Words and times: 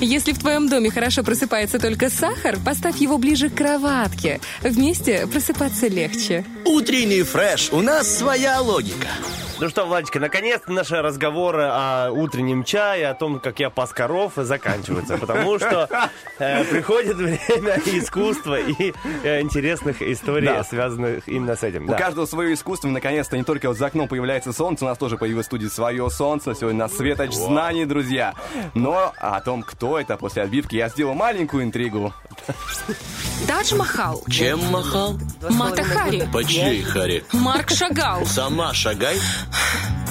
Если 0.00 0.32
в 0.32 0.38
твоем 0.38 0.68
доме 0.68 0.90
хорошо 0.90 1.22
просыпается 1.22 1.78
только 1.78 2.10
сахар, 2.10 2.58
поставь 2.62 2.98
его 2.98 3.16
ближе 3.16 3.48
к 3.48 3.54
кроватке. 3.54 4.40
Вместе 4.62 5.26
просыпаться 5.26 5.88
легче. 5.88 6.44
Утренний 6.66 7.22
фреш. 7.22 7.70
У 7.72 7.80
нас 7.80 8.18
своя 8.18 8.60
логика. 8.60 9.08
Ну 9.58 9.70
что, 9.70 9.86
Владечка, 9.86 10.20
наконец-то 10.20 10.70
наши 10.70 11.00
разговоры 11.00 11.62
о 11.64 12.10
утреннем 12.10 12.62
чае, 12.62 13.08
о 13.08 13.14
том, 13.14 13.40
как 13.40 13.58
я 13.58 13.70
пас 13.70 13.90
коров, 13.92 14.32
заканчиваются. 14.36 15.16
Потому 15.16 15.58
что 15.58 15.88
э, 16.38 16.62
приходит 16.64 17.16
время 17.16 17.76
искусства 17.86 18.60
и 18.60 18.92
э, 19.24 19.40
интересных 19.40 20.02
историй, 20.02 20.46
Да. 20.48 20.62
связанных 20.62 21.26
именно 21.26 21.56
с 21.56 21.62
этим. 21.62 21.84
У 21.86 21.88
Да. 21.88 21.96
каждого 21.96 22.26
свое 22.26 22.52
искусство, 22.52 22.88
наконец-то 22.88 23.38
не 23.38 23.44
только 23.44 23.68
вот 23.68 23.78
за 23.78 23.86
окном 23.86 24.08
появляется 24.08 24.52
солнце, 24.52 24.84
у 24.84 24.88
нас 24.88 24.98
тоже 24.98 25.16
появилось 25.16 25.46
в 25.46 25.48
студии 25.48 25.68
свое 25.68 26.10
солнце, 26.10 26.54
сегодня 26.54 26.80
на 26.80 26.88
светоч 26.88 27.32
знаний, 27.32 27.86
друзья. 27.86 28.34
Но 28.74 29.14
о 29.16 29.40
том, 29.40 29.62
кто 29.62 29.98
это 29.98 30.18
после 30.18 30.42
отбивки, 30.42 30.76
я 30.76 30.90
сделал 30.90 31.14
маленькую 31.14 31.64
интригу. 31.64 32.12
Тадж 33.46 33.74
Махал, 33.74 34.22
Чем 34.30 34.64
махал? 34.70 35.18
Мата 35.50 35.82
Хари, 35.84 36.28
По 36.32 36.44
чьей 36.44 36.82
харе? 36.82 37.24
Марк 37.32 37.70
Шагал, 37.70 38.24
Сама 38.26 38.72
шагай. 38.74 39.18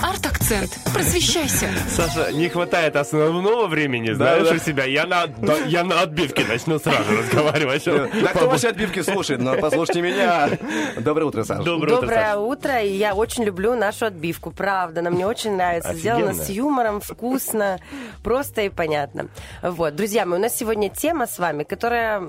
арт-акцент. 0.03 0.71
Просвещайся. 0.95 1.67
Саша, 1.89 2.31
не 2.31 2.47
хватает 2.47 2.95
основного 2.95 3.67
времени, 3.67 4.13
знаешь, 4.13 4.47
да. 4.47 4.55
у 4.55 4.57
себя. 4.59 4.85
Я 4.85 5.05
на, 5.05 5.27
да, 5.27 5.57
я 5.67 5.83
на 5.83 6.01
отбивке 6.01 6.45
начну 6.45 6.79
сразу 6.79 7.17
разговаривать. 7.17 7.83
Да 7.85 8.29
кто 8.33 8.47
ваши 8.47 8.67
отбивки 8.67 9.01
слушает? 9.01 9.41
Но 9.41 9.55
послушайте 9.57 10.01
меня. 10.01 10.49
Доброе 10.97 11.25
утро, 11.25 11.43
Саша. 11.43 11.63
Доброе 11.63 11.93
утро, 11.95 12.01
Доброе 12.01 12.25
Саша. 12.27 12.39
утро, 12.39 12.81
и 12.81 12.95
я 12.95 13.13
очень 13.13 13.43
люблю 13.43 13.75
нашу 13.75 14.05
отбивку, 14.05 14.51
правда, 14.51 15.01
она 15.01 15.09
мне 15.09 15.27
очень 15.27 15.55
нравится. 15.55 15.89
Офигенно. 15.89 16.15
Сделано 16.15 16.33
с 16.45 16.49
юмором, 16.49 17.01
вкусно, 17.01 17.79
просто 18.23 18.61
и 18.61 18.69
понятно. 18.69 19.27
Вот, 19.61 19.95
друзья 19.95 20.25
мои, 20.25 20.39
у 20.39 20.41
нас 20.41 20.55
сегодня 20.55 20.89
тема 20.89 21.27
с 21.27 21.37
вами, 21.39 21.63
которая 21.63 22.21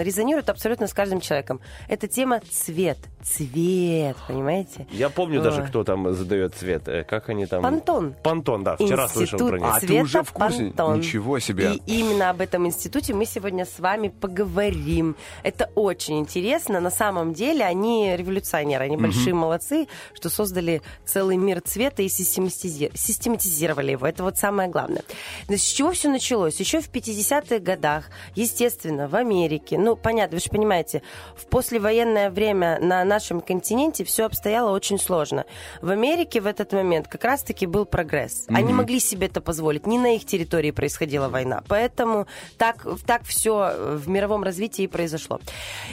резонирует 0.00 0.48
абсолютно 0.48 0.86
с 0.86 0.94
каждым 0.94 1.20
человеком. 1.20 1.60
Это 1.88 2.08
тема 2.08 2.40
цвет, 2.50 2.98
цвет, 3.22 4.16
понимаете? 4.26 4.86
Я 4.90 5.10
помню 5.10 5.42
даже, 5.42 5.60
Ой. 5.62 5.68
кто 5.68 5.84
там 5.84 6.12
задает 6.14 6.54
цвет. 6.54 6.88
Э, 6.88 7.04
Как 7.04 7.28
они 7.28 7.46
там? 7.46 7.62
Пантон. 7.62 8.13
Пантон, 8.22 8.64
да. 8.64 8.76
Вчера 8.76 9.08
слышал 9.08 9.38
Институт 9.38 9.50
про 9.50 9.58
них. 9.58 9.76
А 9.76 9.80
ты 9.80 10.00
уже 10.00 10.22
в 10.22 10.32
курсе? 10.32 10.58
Пантон. 10.64 10.98
Ничего 10.98 11.38
себе. 11.38 11.74
И 11.74 11.98
именно 12.00 12.30
об 12.30 12.40
этом 12.40 12.66
институте 12.66 13.14
мы 13.14 13.26
сегодня 13.26 13.64
с 13.64 13.78
вами 13.78 14.08
поговорим. 14.08 15.16
Это 15.42 15.70
очень 15.74 16.18
интересно. 16.18 16.80
На 16.80 16.90
самом 16.90 17.32
деле 17.34 17.64
они 17.64 18.14
революционеры, 18.16 18.84
они 18.84 18.96
большие 18.96 19.34
молодцы, 19.34 19.88
что 20.14 20.30
создали 20.30 20.82
целый 21.04 21.36
мир 21.36 21.60
цвета 21.60 22.02
и 22.02 22.06
систематизи- 22.06 22.90
систематизировали 22.96 23.92
его. 23.92 24.06
Это 24.06 24.22
вот 24.22 24.36
самое 24.36 24.68
главное. 24.68 25.02
Значит, 25.46 25.64
с 25.64 25.72
чего 25.72 25.92
все 25.92 26.08
началось? 26.08 26.60
Еще 26.60 26.80
в 26.80 26.90
50-х 26.90 27.58
годах, 27.58 28.04
естественно, 28.34 29.08
в 29.08 29.14
Америке, 29.14 29.78
ну, 29.78 29.96
понятно, 29.96 30.36
вы 30.36 30.42
же 30.42 30.50
понимаете, 30.50 31.02
в 31.36 31.46
послевоенное 31.46 32.30
время 32.30 32.78
на 32.80 33.04
нашем 33.04 33.40
континенте 33.40 34.04
все 34.04 34.26
обстояло 34.26 34.70
очень 34.70 34.98
сложно. 34.98 35.44
В 35.80 35.90
Америке 35.90 36.40
в 36.40 36.46
этот 36.46 36.72
момент 36.72 37.08
как 37.08 37.24
раз-таки 37.24 37.66
был 37.66 37.84
прогресс. 38.04 38.44
Они 38.48 38.72
могли 38.72 39.00
себе 39.00 39.26
это 39.26 39.40
позволить. 39.40 39.86
Не 39.86 39.98
на 39.98 40.14
их 40.14 40.24
территории 40.24 40.70
происходила 40.70 41.28
война. 41.28 41.62
Поэтому 41.68 42.26
так, 42.58 42.86
так 43.06 43.24
все 43.24 43.74
в 43.96 44.08
мировом 44.08 44.42
развитии 44.42 44.86
произошло. 44.86 45.40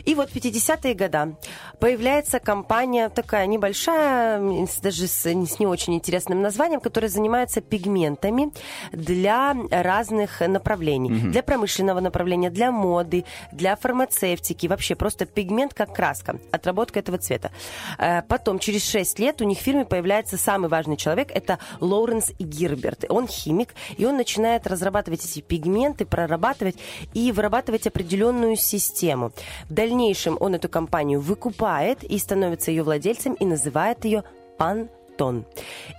И 0.06 0.16
вот 0.16 0.30
в 0.30 0.36
50-е 0.36 0.94
годы 0.94 1.36
появляется 1.80 2.40
компания 2.40 3.10
такая 3.10 3.48
небольшая, 3.48 4.40
даже 4.82 5.08
с, 5.08 5.26
с 5.26 5.60
не 5.60 5.68
очень 5.68 5.94
интересным 5.94 6.42
названием, 6.42 6.80
которая 6.82 7.10
занимается 7.10 7.62
пигментами 7.62 8.52
для 8.92 9.56
разных 9.72 10.42
направлений. 10.42 11.10
Для 11.32 11.44
промышленного 11.44 12.00
направления, 12.00 12.50
для 12.50 12.72
моды, 12.72 13.26
для 13.52 13.76
фармацевтики. 13.76 14.68
Вообще 14.68 14.96
просто 14.96 15.26
пигмент 15.26 15.74
как 15.74 15.94
краска. 15.94 16.40
Отработка 16.52 17.00
этого 17.00 17.18
цвета. 17.18 17.52
Э, 17.98 18.22
Потом, 18.28 18.60
через 18.60 18.90
6 18.90 19.20
лет 19.20 19.42
у 19.42 19.46
них 19.46 19.60
в 19.60 19.62
фирме 19.62 19.86
появляется 19.86 20.38
самый 20.38 20.70
важный 20.70 20.98
человек. 20.98 21.32
Это 21.34 21.60
Лоуренс 22.02 22.32
Гирберт. 22.40 23.06
Он 23.10 23.28
химик, 23.28 23.76
и 23.98 24.06
он 24.06 24.18
начинает 24.18 24.66
разрабатывать 24.66 25.24
эти 25.24 25.42
пигменты, 25.42 26.06
прорабатывать 26.06 26.76
и 27.14 27.32
вырабатывать 27.32 27.88
определенную 27.88 28.56
систему. 28.56 29.32
В 29.70 29.74
дальнейшем 29.74 30.38
он 30.40 30.56
эту 30.56 30.68
компанию 30.68 31.20
выкупает 31.22 32.04
и 32.04 32.18
становится 32.18 32.72
ее 32.72 32.84
владельцем 32.84 33.34
и 33.36 33.46
называет 33.46 34.04
ее 34.06 34.24
Пан 34.58 34.90
Пантон. 35.22 35.46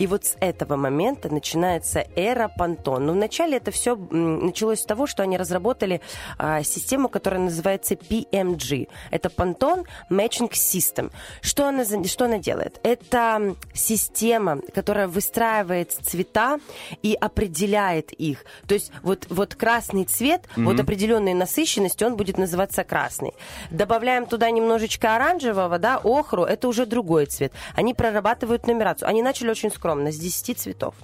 И 0.00 0.06
вот 0.06 0.24
с 0.24 0.36
этого 0.40 0.76
момента 0.76 1.32
начинается 1.32 2.04
эра 2.16 2.48
Пантон. 2.48 3.06
Но 3.06 3.12
вначале 3.12 3.58
это 3.58 3.70
все 3.70 3.94
началось 3.96 4.80
с 4.80 4.84
того, 4.84 5.06
что 5.06 5.22
они 5.22 5.38
разработали 5.38 6.00
а, 6.38 6.62
систему, 6.64 7.08
которая 7.08 7.40
называется 7.40 7.94
PMG. 7.94 8.88
Это 9.12 9.28
Pantone 9.28 9.86
Matching 10.10 10.50
System. 10.50 11.12
Что 11.40 11.68
она, 11.68 11.84
что 11.84 12.24
она 12.24 12.38
делает? 12.38 12.80
Это 12.82 13.54
система, 13.74 14.60
которая 14.74 15.06
выстраивает 15.06 15.92
цвета 15.92 16.58
и 17.02 17.14
определяет 17.14 18.12
их. 18.12 18.44
То 18.66 18.74
есть 18.74 18.90
вот, 19.02 19.26
вот 19.28 19.54
красный 19.54 20.04
цвет, 20.04 20.42
вот 20.56 20.80
определенной 20.80 21.34
насыщенности, 21.34 22.02
он 22.02 22.16
будет 22.16 22.38
называться 22.38 22.82
красный. 22.82 23.34
Добавляем 23.70 24.26
туда 24.26 24.50
немножечко 24.50 25.14
оранжевого, 25.14 25.78
да, 25.78 26.00
охру, 26.02 26.42
это 26.42 26.66
уже 26.66 26.86
другой 26.86 27.26
цвет. 27.26 27.52
Они 27.76 27.94
прорабатывают 27.94 28.66
нумерацию. 28.66 29.11
Они 29.12 29.20
начали 29.20 29.50
очень 29.50 29.70
скромно, 29.70 30.10
с 30.10 30.16
10 30.16 30.58
цветов. 30.58 30.94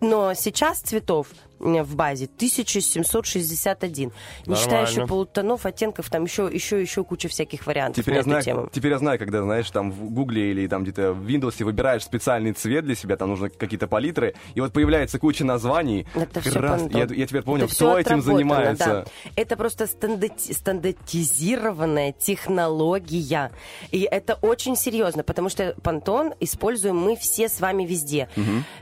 Но 0.00 0.32
сейчас 0.34 0.78
цветов 0.78 1.26
в 1.62 1.94
базе 1.96 2.26
1761. 2.26 4.12
Не 4.46 4.54
считая 4.56 4.86
еще 4.86 5.06
полутонов, 5.06 5.64
оттенков, 5.66 6.10
там 6.10 6.24
еще, 6.24 6.48
еще, 6.52 6.80
еще 6.80 7.04
куча 7.04 7.28
всяких 7.28 7.66
вариантов 7.66 8.04
Теперь 8.04 8.14
на 8.14 8.16
я, 8.16 8.20
эту 8.20 8.28
знаю, 8.30 8.42
тему. 8.44 8.68
теперь 8.72 8.92
я 8.92 8.98
знаю, 8.98 9.18
когда, 9.18 9.42
знаешь, 9.42 9.70
там 9.70 9.90
в 9.92 10.10
Гугле 10.10 10.50
или 10.50 10.66
там 10.66 10.82
где-то 10.82 11.12
в 11.12 11.26
Windows 11.26 11.62
выбираешь 11.64 12.02
специальный 12.04 12.52
цвет 12.52 12.84
для 12.84 12.94
себя, 12.94 13.16
там 13.16 13.28
нужно 13.30 13.48
какие-то 13.48 13.86
палитры, 13.86 14.34
и 14.54 14.60
вот 14.60 14.72
появляется 14.72 15.18
куча 15.18 15.44
названий. 15.44 16.06
Это 16.14 16.40
все 16.40 16.58
раз 16.58 16.82
я, 16.90 17.04
я 17.04 17.26
теперь 17.26 17.42
понял, 17.42 17.66
Это 17.66 17.74
кто 17.74 17.98
этим 17.98 18.20
занимается. 18.22 18.86
да. 18.86 19.04
Это 19.36 19.56
просто 19.56 19.84
стандати- 19.86 20.52
стандартизированная 20.52 22.12
технология. 22.12 23.50
И 23.90 24.00
это 24.10 24.34
очень 24.42 24.76
серьезно, 24.76 25.22
потому 25.22 25.48
что 25.48 25.74
Pantone 25.82 26.34
используем 26.40 26.96
мы 26.96 27.16
все 27.16 27.48
с 27.48 27.60
вами 27.60 27.84
везде. 27.84 28.28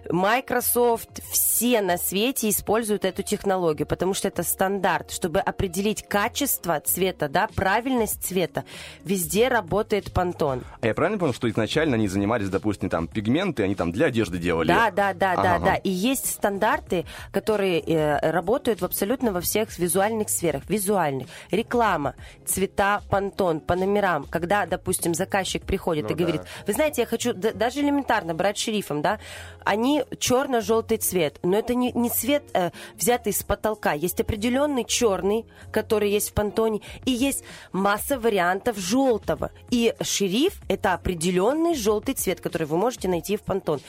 Microsoft, 0.09 1.21
все 1.31 1.81
на 1.83 1.97
свете 1.99 2.49
используют 2.49 2.70
эту 2.79 3.23
технологию, 3.23 3.87
потому 3.87 4.15
что 4.15 4.29
это 4.29 4.43
стандарт. 4.43 5.11
Чтобы 5.11 5.41
определить 5.41 6.07
качество 6.07 6.81
цвета, 6.81 7.29
да, 7.29 7.49
правильность 7.55 8.23
цвета, 8.25 8.65
везде 9.05 9.49
работает 9.49 10.09
Pantone. 10.11 10.63
А 10.81 10.87
я 10.87 10.95
правильно 10.95 11.19
понял, 11.19 11.35
что 11.35 11.49
изначально 11.51 11.97
они 11.97 12.09
занимались, 12.09 12.49
допустим, 12.49 12.89
там 12.89 13.09
пигменты, 13.09 13.65
они 13.65 13.75
там 13.75 13.91
для 13.93 14.07
одежды 14.07 14.39
делали? 14.39 14.69
Да, 14.69 14.91
да, 14.91 15.13
да, 15.15 15.35
да, 15.37 15.55
Ага. 15.57 15.65
да. 15.65 15.75
И 15.77 15.91
есть 15.91 16.27
стандарты, 16.31 17.07
которые 17.33 17.81
э, 17.81 18.31
работают 18.31 18.81
в 18.81 18.85
абсолютно 18.85 19.33
во 19.33 19.41
всех 19.41 19.77
визуальных 19.79 20.31
сферах. 20.31 20.63
Визуальных. 20.69 21.27
Реклама, 21.51 22.15
цвета, 22.47 23.03
понтон, 23.11 23.61
по 23.61 23.75
номерам. 23.75 24.25
Когда, 24.25 24.67
допустим, 24.67 25.15
заказчик 25.15 25.63
приходит 25.65 26.05
Ну 26.05 26.11
и 26.11 26.15
говорит, 26.15 26.43
вы 26.67 26.73
знаете, 26.73 27.03
я 27.03 27.07
хочу 27.07 27.33
д- 27.35 27.53
даже 27.53 27.81
элементарно 27.81 28.35
брать 28.35 28.59
шрифом, 28.59 29.03
да, 29.03 29.19
они 29.65 30.05
черно-желтый 30.19 30.99
цвет, 30.99 31.39
но 31.43 31.59
это 31.59 31.75
не, 31.75 31.93
не 31.93 32.11
цвет, 32.11 32.43
э, 32.61 32.71
взятый 32.97 33.33
с 33.33 33.43
потолка. 33.43 33.93
Есть 33.93 34.21
определенный 34.21 34.85
черный, 34.85 35.47
который 35.73 36.11
есть 36.11 36.31
в 36.31 36.33
понтоне, 36.33 36.81
и 37.05 37.11
есть 37.11 37.45
масса 37.73 38.19
вариантов 38.19 38.79
желтого. 38.79 39.51
И 39.71 39.95
шрифт 40.01 40.63
это 40.69 40.95
определенный 40.95 41.75
желтый 41.75 42.15
цвет, 42.15 42.41
который 42.41 42.67
вы 42.67 42.77
можете 42.77 43.09
найти 43.09 43.37
в 43.37 43.43
понтон. 43.43 43.81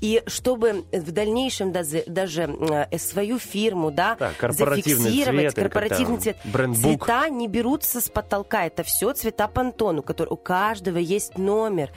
И 0.00 0.22
чтобы 0.26 0.84
в 0.92 1.12
дальнейшем 1.12 1.72
даже, 1.72 2.04
даже 2.06 2.42
э, 2.42 2.98
свою 2.98 3.38
фирму, 3.38 3.90
да, 3.90 4.16
корпоративный 4.38 5.04
зафиксировать, 5.04 5.54
цвет 5.54 5.54
корпоративный 5.54 6.18
цвет, 6.18 6.36
брендбук. 6.44 6.80
цвета 6.80 7.28
не 7.28 7.48
берутся 7.48 8.00
с 8.00 8.08
потолка. 8.08 8.66
Это 8.66 8.82
все 8.82 9.12
цвета 9.12 9.48
понтону, 9.48 10.02
который 10.02 10.30
у 10.30 10.36
каждого 10.36 10.98
есть 10.98 11.38
номер. 11.38 11.90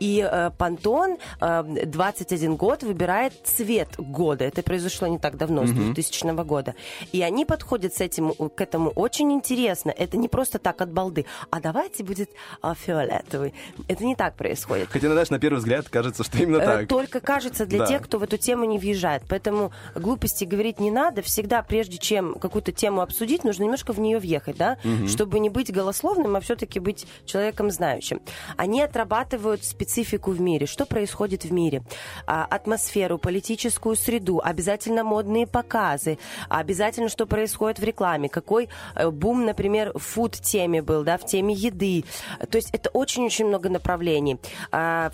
И 0.00 0.26
э, 0.30 0.50
понтон 0.56 1.18
э, 1.40 1.62
21 1.86 2.56
год 2.56 2.82
выбирает 2.82 3.32
цвет 3.44 3.88
года. 3.98 4.44
Это 4.44 4.62
произошло 4.62 5.06
не 5.06 5.18
так 5.18 5.36
давно, 5.36 5.64
с 5.68 5.94
2000 5.94 6.44
года. 6.44 6.74
И 7.12 7.22
они 7.22 7.44
подходят 7.44 7.94
с 7.94 8.00
этим, 8.00 8.32
к 8.32 8.60
этому 8.60 8.90
очень 8.90 9.32
интересно. 9.32 9.90
Это 9.90 10.16
не 10.16 10.28
просто 10.28 10.58
так 10.58 10.80
от 10.80 10.90
балды. 10.92 11.26
А 11.50 11.60
давайте 11.60 12.02
будет 12.04 12.30
а, 12.62 12.74
фиолетовый. 12.74 13.54
Это 13.88 14.04
не 14.04 14.16
так 14.16 14.36
происходит. 14.36 14.88
Хотя, 14.90 15.10
знаешь, 15.10 15.30
на 15.30 15.38
первый 15.38 15.58
взгляд 15.58 15.88
кажется, 15.88 16.24
что 16.24 16.38
именно 16.38 16.58
Э, 16.58 16.64
так. 16.66 16.88
Только 16.88 17.20
кажется 17.20 17.66
для 17.66 17.80
Да. 17.80 17.86
тех, 17.86 18.02
кто 18.02 18.18
в 18.18 18.22
эту 18.22 18.36
тему 18.36 18.64
не 18.64 18.78
въезжает. 18.78 19.22
Поэтому 19.28 19.72
глупости 19.94 20.44
говорить 20.44 20.80
не 20.80 20.90
надо. 20.90 21.22
Всегда, 21.22 21.62
прежде 21.62 21.98
чем 21.98 22.34
какую-то 22.34 22.72
тему 22.72 23.00
обсудить, 23.00 23.44
нужно 23.44 23.64
немножко 23.64 23.92
в 23.92 24.00
нее 24.00 24.18
въехать, 24.18 24.56
да, 24.56 24.78
чтобы 25.06 25.38
не 25.40 25.48
быть 25.50 25.72
голословным, 25.72 26.36
а 26.36 26.40
все-таки 26.40 26.80
быть 26.80 27.06
человеком 27.26 27.70
знающим. 27.70 28.20
Они 28.56 28.80
отрабатывают 28.82 29.64
специфику 29.64 30.30
в 30.32 30.40
мире. 30.40 30.66
Что 30.66 30.86
происходит 30.86 31.44
в 31.44 31.52
мире? 31.52 31.82
А, 32.26 32.44
атмосферу, 32.44 33.18
политическую 33.18 33.96
среду, 33.96 34.40
обязательно 34.42 35.04
модные 35.04 35.46
показы, 35.58 36.18
обязательно, 36.48 37.08
что 37.08 37.26
происходит 37.26 37.80
в 37.80 37.84
рекламе, 37.84 38.28
какой 38.28 38.68
э, 38.94 39.10
бум, 39.10 39.44
например, 39.44 39.90
в 39.94 40.02
фуд-теме 40.02 40.82
был, 40.82 41.02
да, 41.02 41.16
в 41.16 41.24
теме 41.26 41.54
еды. 41.54 42.04
То 42.50 42.58
есть 42.58 42.70
это 42.72 42.90
очень-очень 42.90 43.46
много 43.46 43.68
направлений. 43.68 44.38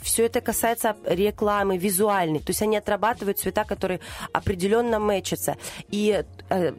Все 0.02 0.26
это 0.26 0.40
касается 0.40 0.96
рекламы 1.06 1.78
визуальной, 1.78 2.40
то 2.40 2.50
есть 2.50 2.62
они 2.62 2.76
отрабатывают 2.76 3.38
цвета, 3.38 3.64
которые 3.64 4.00
определенно 4.32 4.98
мэчатся. 4.98 5.56
И 5.90 6.24
э, 6.50 6.72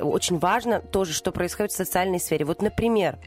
очень 0.00 0.38
важно 0.38 0.80
тоже, 0.80 1.12
что 1.12 1.32
происходит 1.32 1.72
в 1.72 1.76
социальной 1.76 2.20
сфере. 2.20 2.44
Вот, 2.44 2.62
например, 2.62 3.18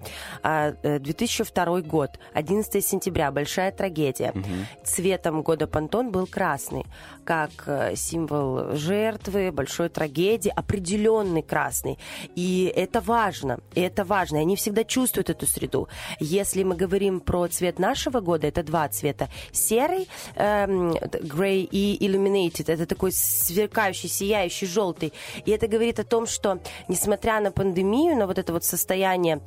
2002 0.44 1.65
э, 1.65 1.81
год, 1.81 2.12
11 2.33 2.85
сентября, 2.85 3.31
большая 3.31 3.71
трагедия. 3.71 4.31
Угу. 4.31 4.85
Цветом 4.85 5.41
года 5.44 5.68
Пантон 5.68 6.12
был 6.12 6.25
красный, 6.25 6.85
как 7.25 7.51
символ 7.95 8.75
жертвы, 8.75 9.51
большой 9.67 9.89
трагедии, 9.89 10.51
определенный 10.55 11.41
красный. 11.41 11.97
И 12.37 12.71
это 12.75 13.01
важно, 13.01 13.59
и 13.75 13.81
это 13.81 14.05
важно. 14.05 14.37
И 14.37 14.41
они 14.41 14.55
всегда 14.55 14.83
чувствуют 14.83 15.29
эту 15.29 15.45
среду. 15.45 15.87
Если 16.21 16.63
мы 16.63 16.75
говорим 16.75 17.19
про 17.19 17.47
цвет 17.47 17.79
нашего 17.79 18.21
года, 18.21 18.47
это 18.47 18.63
два 18.63 18.87
цвета. 18.87 19.27
Серый, 19.51 20.07
эм, 20.35 20.91
gray 20.91 21.67
и 21.69 21.97
illuminated. 21.99 22.71
Это 22.71 22.85
такой 22.85 23.11
сверкающий, 23.11 24.09
сияющий, 24.09 24.67
желтый. 24.67 25.11
И 25.45 25.51
это 25.51 25.67
говорит 25.67 25.99
о 25.99 26.03
том, 26.03 26.27
что 26.27 26.59
несмотря 26.87 27.41
на 27.41 27.51
пандемию, 27.51 28.15
на 28.15 28.25
вот 28.25 28.37
это 28.37 28.53
вот 28.53 28.63
состояние 28.63 29.41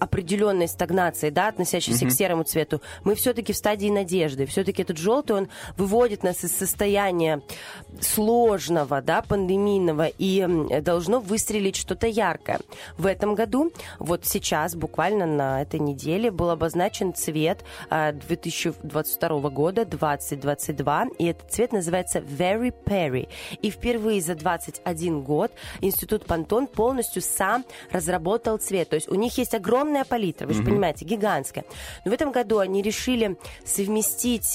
определенной 0.00 0.66
стагнации, 0.66 1.30
да, 1.30 1.48
относящейся 1.48 2.06
mm-hmm. 2.06 2.08
к 2.08 2.12
серому 2.12 2.42
цвету, 2.42 2.80
мы 3.04 3.14
все-таки 3.14 3.52
в 3.52 3.56
стадии 3.56 3.90
надежды. 3.90 4.46
Все-таки 4.46 4.82
этот 4.82 4.98
желтый, 4.98 5.36
он 5.36 5.48
выводит 5.76 6.24
нас 6.24 6.44
из 6.44 6.56
состояния 6.56 7.40
сложного, 8.00 9.00
да, 9.00 9.22
пандемийного, 9.60 10.10
и 10.18 10.46
должно 10.80 11.20
выстрелить 11.20 11.76
что-то 11.76 12.06
яркое. 12.06 12.60
В 12.96 13.06
этом 13.06 13.34
году, 13.34 13.72
вот 13.98 14.24
сейчас, 14.24 14.74
буквально 14.74 15.26
на 15.26 15.62
этой 15.62 15.80
неделе, 15.80 16.30
был 16.30 16.50
обозначен 16.50 17.14
цвет 17.14 17.64
2022 17.90 19.28
а, 19.28 19.50
года, 19.50 19.84
2022, 19.84 21.06
и 21.18 21.26
этот 21.26 21.50
цвет 21.50 21.72
называется 21.72 22.18
Very 22.18 22.72
Perry. 22.84 23.28
И 23.62 23.70
впервые 23.70 24.20
за 24.20 24.34
21 24.34 25.22
год 25.22 25.52
Институт 25.80 26.24
Пантон 26.24 26.66
полностью 26.66 27.22
сам 27.22 27.64
разработал 27.90 28.58
цвет. 28.58 28.88
То 28.88 28.96
есть 28.96 29.08
у 29.08 29.14
них 29.14 29.36
есть 29.38 29.54
огромная 29.54 30.04
палитра, 30.04 30.46
вы 30.46 30.54
же 30.54 30.62
mm-hmm. 30.62 30.64
понимаете, 30.64 31.04
гигантская. 31.04 31.64
Но 32.04 32.10
в 32.10 32.14
этом 32.14 32.32
году 32.32 32.58
они 32.58 32.82
решили 32.82 33.36
совместить 33.64 34.54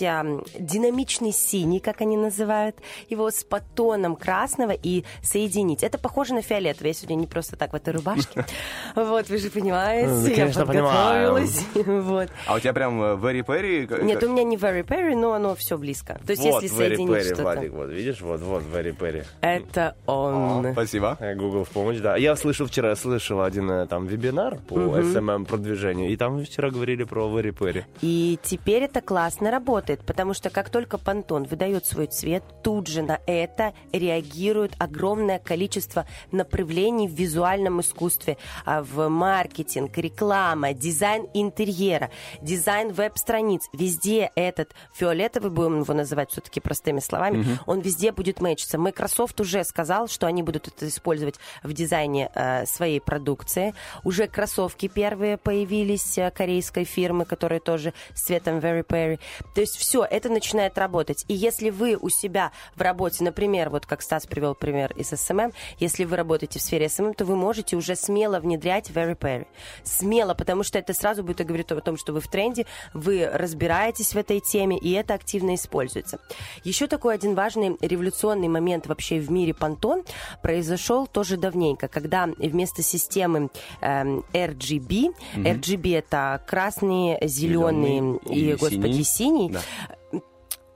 динамичный 0.60 1.32
синий, 1.32 1.80
как 1.80 2.02
они 2.02 2.18
называют, 2.18 2.76
его 3.10 3.30
с 3.30 3.44
подтоном 3.44 4.16
красного 4.16 4.72
и 4.72 4.95
соединить. 5.22 5.84
Это 5.84 5.98
похоже 5.98 6.34
на 6.34 6.42
фиолетовый. 6.42 6.90
Я 6.90 6.94
сегодня 6.94 7.16
не 7.16 7.28
просто 7.28 7.56
так 7.56 7.74
в 7.74 7.76
этой 7.76 7.94
рубашке. 7.94 8.46
Вот, 8.96 9.30
вы 9.30 9.38
же 9.38 9.50
понимаете, 9.50 10.08
ну, 10.08 10.28
я 10.28 10.48
подготовилась. 10.48 11.66
Вот. 11.76 12.30
А 12.48 12.56
у 12.56 12.60
тебя 12.60 12.74
прям 12.74 13.02
э, 13.02 13.16
very 13.16 13.46
perry? 13.46 14.04
Нет, 14.04 14.24
у 14.24 14.30
меня 14.30 14.44
не 14.44 14.58
very 14.58 14.86
perry, 14.86 15.16
но 15.16 15.34
оно 15.34 15.56
все 15.56 15.78
близко. 15.78 16.20
То 16.26 16.32
есть 16.32 16.44
если 16.44 16.68
соединить 16.68 17.26
что-то... 17.26 17.44
Вадик, 17.44 17.74
вот, 17.74 17.90
видишь, 17.90 18.22
вот, 18.22 18.42
вот 18.42 18.64
very 18.64 18.96
perry. 18.96 19.26
Это 19.42 19.96
он. 20.06 20.72
Спасибо. 20.74 21.18
Э, 21.20 21.36
Google 21.36 21.66
в 21.66 21.70
помощь, 21.70 21.98
да. 21.98 22.16
Я 22.16 22.36
слышал 22.36 22.68
вчера, 22.68 22.96
слышал 22.96 23.42
один 23.42 23.70
э, 23.70 23.88
там 23.88 24.08
вебинар 24.08 24.58
по 24.68 24.76
SMM 24.76 25.46
продвижению, 25.46 26.10
и 26.10 26.16
там 26.16 26.44
вчера 26.44 26.70
говорили 26.70 27.04
про 27.04 27.28
very 27.28 27.56
perry. 27.56 27.84
И 28.02 28.40
теперь 28.44 28.84
это 28.84 29.02
классно 29.02 29.52
работает, 29.52 30.02
потому 30.02 30.34
что 30.34 30.50
как 30.50 30.70
только 30.70 30.98
Пантон 30.98 31.44
выдает 31.44 31.86
свой 31.86 32.08
цвет, 32.08 32.44
тут 32.64 32.88
же 32.88 33.02
на 33.02 33.20
это 33.26 33.74
реагирует 33.92 34.74
огромное 34.86 35.40
количество 35.40 36.08
направлений 36.32 37.08
в 37.08 37.12
визуальном 37.12 37.82
искусстве, 37.82 38.38
а, 38.66 38.82
в 38.82 39.10
маркетинг, 39.10 39.98
реклама, 39.98 40.74
дизайн 40.74 41.28
интерьера, 41.34 42.10
дизайн 42.42 42.94
веб-страниц. 42.94 43.64
Везде 43.74 44.32
этот 44.36 44.74
фиолетовый, 44.94 45.52
будем 45.52 45.82
его 45.82 45.94
называть 45.94 46.32
все-таки 46.32 46.60
простыми 46.60 47.00
словами, 47.00 47.38
mm-hmm. 47.38 47.60
он 47.66 47.80
везде 47.82 48.12
будет 48.12 48.42
мэчиться. 48.42 48.78
Microsoft 48.78 49.40
уже 49.42 49.64
сказал, 49.64 50.08
что 50.08 50.28
они 50.28 50.44
будут 50.44 50.68
это 50.68 50.88
использовать 50.88 51.36
в 51.64 51.74
дизайне 51.74 52.30
э, 52.34 52.66
своей 52.66 53.02
продукции. 53.02 53.74
Уже 54.04 54.28
кроссовки 54.28 54.88
первые 54.88 55.38
появились 55.38 56.18
э, 56.18 56.32
корейской 56.32 56.84
фирмы, 56.84 57.26
которые 57.26 57.60
тоже 57.60 57.94
с 58.14 58.24
цветом 58.24 58.60
Very 58.60 58.86
Perry. 58.86 59.20
То 59.54 59.62
есть 59.62 59.76
все, 59.78 60.04
это 60.04 60.30
начинает 60.30 60.78
работать. 60.78 61.26
И 61.28 61.34
если 61.34 61.70
вы 61.70 61.96
у 61.96 62.10
себя 62.10 62.52
в 62.76 62.82
работе, 62.82 63.24
например, 63.24 63.70
вот 63.70 63.86
как 63.86 64.02
Стас 64.02 64.26
привел 64.26 64.56
пример 64.56 64.75
из 64.96 65.12
SMM, 65.12 65.54
если 65.80 66.04
вы 66.04 66.16
работаете 66.16 66.60
в 66.60 66.62
сфере 66.62 66.88
SMM, 66.88 67.14
то 67.16 67.26
вы 67.26 67.36
можете 67.36 67.76
уже 67.76 67.96
смело 67.96 68.40
внедрять 68.40 68.90
Very 68.90 69.18
Perry. 69.18 69.48
Смело, 69.84 70.34
потому 70.34 70.64
что 70.64 70.80
это 70.80 70.94
сразу 70.94 71.24
будет 71.24 71.46
говорить 71.46 71.72
о 71.72 71.82
том, 71.82 71.98
что 71.98 72.14
вы 72.14 72.22
в 72.22 72.28
тренде, 72.28 72.66
вы 72.94 73.30
разбираетесь 73.32 74.14
в 74.14 74.18
этой 74.18 74.40
теме, 74.40 74.78
и 74.78 74.92
это 74.92 75.14
активно 75.14 75.56
используется. 75.56 76.20
Еще 76.64 76.88
такой 76.88 77.16
один 77.16 77.36
важный 77.36 77.78
революционный 77.82 78.48
момент 78.48 78.88
вообще 78.88 79.20
в 79.20 79.32
мире 79.32 79.54
понтон 79.54 80.04
произошел 80.42 81.08
тоже 81.08 81.38
давненько, 81.38 81.88
когда 81.88 82.28
вместо 82.38 82.82
системы 82.82 83.50
э, 83.82 84.04
RGB, 84.34 84.88
mm-hmm. 85.36 85.60
RGB 85.60 85.98
это 85.98 86.42
красный, 86.46 87.18
зеленый, 87.28 87.98
зеленый 87.98 88.20
и, 88.30 88.52
и, 88.52 88.56
господи, 88.56 89.02
синий, 89.02 89.04
синий 89.04 89.50
да 89.50 89.62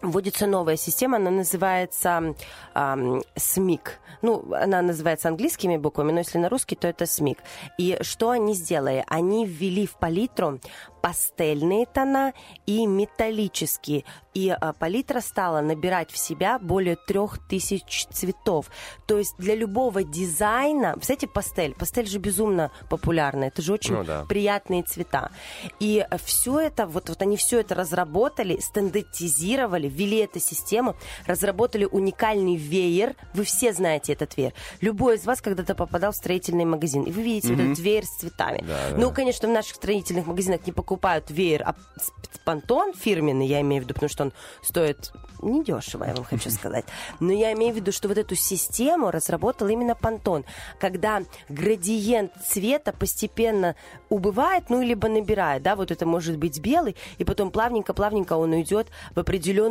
вводится 0.01 0.47
новая 0.47 0.77
система, 0.77 1.17
она 1.17 1.31
называется 1.31 2.35
эм, 2.75 3.23
SMIC. 3.35 3.81
Ну, 4.21 4.53
она 4.53 4.81
называется 4.81 5.29
английскими 5.29 5.77
буквами, 5.77 6.11
но 6.11 6.19
если 6.19 6.37
на 6.37 6.49
русский, 6.49 6.75
то 6.75 6.87
это 6.87 7.05
SMIC. 7.05 7.37
И 7.77 7.97
что 8.01 8.31
они 8.31 8.53
сделали? 8.53 9.03
Они 9.07 9.45
ввели 9.45 9.85
в 9.85 9.97
палитру 9.97 10.59
пастельные 11.01 11.85
тона 11.85 12.33
и 12.65 12.85
металлические. 12.85 14.03
И 14.33 14.49
а, 14.49 14.73
палитра 14.73 15.21
стала 15.21 15.61
набирать 15.61 16.11
в 16.11 16.17
себя 16.17 16.59
более 16.59 16.95
трех 16.95 17.39
тысяч 17.47 18.05
цветов. 18.11 18.69
То 19.07 19.17
есть 19.17 19.35
для 19.37 19.55
любого 19.55 20.03
дизайна, 20.03 20.95
кстати, 20.99 21.25
пастель, 21.25 21.73
пастель 21.73 22.07
же 22.07 22.19
безумно 22.19 22.71
популярна, 22.89 23.45
это 23.45 23.61
же 23.61 23.73
очень 23.73 23.95
ну, 23.95 24.03
да. 24.03 24.25
приятные 24.25 24.83
цвета. 24.83 25.31
И 25.79 26.05
все 26.23 26.59
это, 26.59 26.85
вот, 26.85 27.09
вот 27.09 27.21
они 27.21 27.37
все 27.37 27.59
это 27.59 27.75
разработали, 27.75 28.59
стандартизировали, 28.59 29.88
ввели 29.89 30.17
эту 30.17 30.39
систему, 30.39 30.95
разработали 31.25 31.85
уникальный 31.85 32.55
веер. 32.55 33.15
Вы 33.33 33.43
все 33.43 33.73
знаете 33.73 34.13
этот 34.13 34.37
веер. 34.37 34.53
Любой 34.81 35.15
из 35.15 35.25
вас 35.25 35.41
когда-то 35.41 35.75
попадал 35.75 36.11
в 36.11 36.15
строительный 36.15 36.65
магазин, 36.65 37.03
и 37.03 37.11
вы 37.11 37.23
видите 37.23 37.53
mm-hmm. 37.53 37.71
этот 37.71 37.79
веер 37.79 38.05
с 38.05 38.17
цветами. 38.17 38.63
Да, 38.65 38.91
да. 38.91 38.97
Ну, 38.97 39.11
конечно, 39.11 39.47
в 39.47 39.51
наших 39.51 39.75
строительных 39.75 40.25
магазинах 40.25 40.65
не 40.65 40.71
покупают 40.71 41.29
веер, 41.29 41.63
а 41.65 41.75
понтон 42.45 42.93
фирменный, 42.93 43.47
я 43.47 43.61
имею 43.61 43.81
в 43.81 43.85
виду, 43.85 43.93
потому 43.93 44.09
что 44.09 44.23
он 44.23 44.33
стоит 44.61 45.11
недешево, 45.41 46.03
я 46.05 46.13
вам 46.13 46.23
хочу 46.23 46.49
сказать. 46.59 46.85
Но 47.19 47.31
я 47.31 47.53
имею 47.53 47.73
в 47.73 47.75
виду, 47.75 47.91
что 47.91 48.07
вот 48.07 48.17
эту 48.17 48.35
систему 48.35 49.11
разработал 49.11 49.67
именно 49.67 49.95
понтон, 49.95 50.45
когда 50.79 51.21
градиент 51.47 52.31
цвета 52.47 52.91
постепенно 52.91 53.75
убывает, 54.09 54.69
ну, 54.69 54.81
либо 54.81 55.07
набирает, 55.07 55.63
да, 55.63 55.75
вот 55.75 55.91
это 55.91 56.05
может 56.05 56.37
быть 56.37 56.59
белый, 56.59 56.95
и 57.17 57.23
потом 57.23 57.51
плавненько-плавненько 57.51 58.33
он 58.33 58.53
уйдет 58.53 58.87
в 59.15 59.19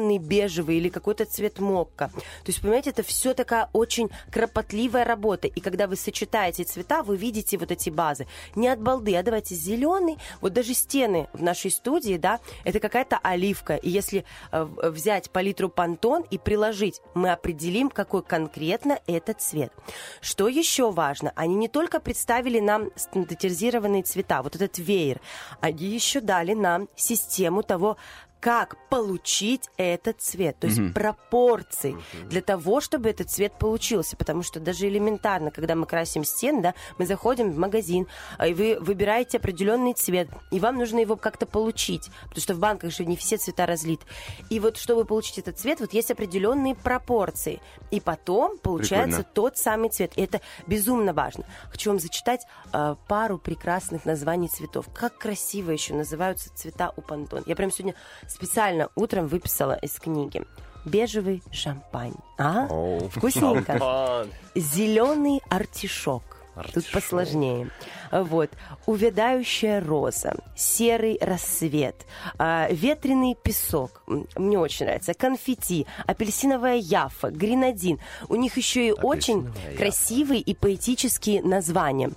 определенный 0.08 0.18
бежевый 0.18 0.78
или 0.78 0.88
какой-то 0.88 1.24
цвет 1.24 1.58
мокка. 1.58 2.08
То 2.08 2.48
есть, 2.48 2.60
понимаете, 2.60 2.90
это 2.90 3.02
все 3.02 3.34
такая 3.34 3.68
очень 3.72 4.10
кропотливая 4.30 5.04
работа, 5.04 5.48
и 5.48 5.60
когда 5.60 5.86
вы 5.86 5.96
сочетаете 5.96 6.64
цвета, 6.64 7.02
вы 7.02 7.16
видите 7.16 7.58
вот 7.58 7.70
эти 7.70 7.90
базы. 7.90 8.26
Не 8.54 8.68
от 8.68 8.80
балды, 8.80 9.16
а 9.16 9.22
давайте 9.22 9.54
зеленый, 9.54 10.18
вот 10.40 10.52
даже 10.52 10.74
стены 10.74 11.28
в 11.32 11.42
нашей 11.42 11.70
студии, 11.70 12.16
да, 12.16 12.40
это 12.64 12.80
какая-то 12.80 13.18
оливка. 13.22 13.76
И 13.76 13.90
если 13.90 14.24
э, 14.52 14.64
взять 14.82 15.30
палитру 15.30 15.68
пантон 15.68 16.24
и 16.30 16.38
приложить, 16.38 17.00
мы 17.14 17.30
определим, 17.30 17.90
какой 17.90 18.22
конкретно 18.22 18.98
этот 19.06 19.40
цвет. 19.40 19.72
Что 20.20 20.48
еще 20.48 20.90
важно? 20.90 21.32
Они 21.36 21.54
не 21.54 21.68
только 21.68 22.00
представили 22.00 22.60
нам 22.60 22.90
стандартизированные 22.96 24.02
цвета, 24.02 24.42
вот 24.42 24.56
этот 24.56 24.78
веер, 24.78 25.20
они 25.60 25.86
еще 25.86 26.20
дали 26.20 26.54
нам 26.54 26.88
систему 26.96 27.62
того, 27.62 27.96
как 28.40 28.76
получить 28.88 29.68
этот 29.76 30.20
цвет, 30.20 30.58
то 30.58 30.66
есть 30.66 30.78
mm-hmm. 30.78 30.92
пропорции 30.92 31.94
mm-hmm. 31.94 32.28
для 32.28 32.40
того, 32.40 32.80
чтобы 32.80 33.08
этот 33.08 33.30
цвет 33.30 33.52
получился, 33.58 34.16
потому 34.16 34.42
что 34.42 34.60
даже 34.60 34.86
элементарно, 34.86 35.50
когда 35.50 35.74
мы 35.74 35.86
красим 35.86 36.24
стены, 36.24 36.62
да, 36.62 36.74
мы 36.98 37.06
заходим 37.06 37.50
в 37.50 37.58
магазин, 37.58 38.06
а, 38.38 38.46
и 38.46 38.54
вы 38.54 38.78
выбираете 38.80 39.38
определенный 39.38 39.94
цвет, 39.94 40.28
и 40.50 40.60
вам 40.60 40.76
нужно 40.76 41.00
его 41.00 41.16
как-то 41.16 41.46
получить, 41.46 42.10
потому 42.22 42.40
что 42.40 42.54
в 42.54 42.58
банках 42.58 42.92
же 42.92 43.04
не 43.04 43.16
все 43.16 43.38
цвета 43.38 43.66
разлит. 43.66 44.00
И 44.50 44.60
вот 44.60 44.76
чтобы 44.76 45.04
получить 45.04 45.38
этот 45.38 45.58
цвет, 45.58 45.80
вот 45.80 45.92
есть 45.92 46.10
определенные 46.10 46.74
пропорции, 46.74 47.60
и 47.90 48.00
потом 48.00 48.58
получается 48.58 49.18
Прикольно. 49.18 49.34
тот 49.34 49.58
самый 49.58 49.90
цвет. 49.90 50.12
И 50.16 50.22
это 50.22 50.40
безумно 50.66 51.12
важно. 51.12 51.44
Хочу 51.70 51.90
вам 51.90 51.98
зачитать 51.98 52.46
э, 52.72 52.94
пару 53.08 53.38
прекрасных 53.38 54.04
названий 54.04 54.48
цветов. 54.48 54.86
Как 54.94 55.18
красиво 55.18 55.70
еще 55.70 55.94
называются 55.94 56.54
цвета 56.54 56.92
у 56.96 57.00
пантон. 57.00 57.42
Я 57.46 57.56
прям 57.56 57.70
сегодня 57.70 57.94
специально 58.28 58.88
утром 58.94 59.26
выписала 59.26 59.74
из 59.82 59.92
книги. 59.98 60.42
бежевый 60.84 61.42
шампань. 61.52 62.14
А? 62.38 62.66
Оу. 62.70 63.08
Вкусненько. 63.10 63.72
Шампан. 63.72 64.28
Зеленый 64.54 65.40
артишок. 65.50 66.22
Тут 66.54 66.66
Артишок. 66.76 66.92
посложнее. 66.92 67.70
Вот. 68.10 68.50
Увядающая 68.86 69.80
роза, 69.80 70.34
серый 70.56 71.16
рассвет, 71.20 72.04
а, 72.36 72.66
ветреный 72.70 73.36
песок. 73.40 74.02
Мне 74.34 74.58
очень 74.58 74.86
нравится. 74.86 75.14
Конфетти, 75.14 75.86
апельсиновая 76.06 76.76
яфа, 76.76 77.30
гренадин. 77.30 78.00
У 78.28 78.34
них 78.34 78.56
еще 78.56 78.88
и 78.88 78.92
очень 78.92 79.44
яфа. 79.44 79.76
красивые 79.78 80.40
и 80.40 80.54
поэтические 80.54 81.42
названия. 81.42 82.10